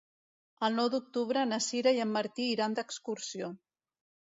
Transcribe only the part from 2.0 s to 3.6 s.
en Martí iran d'excursió.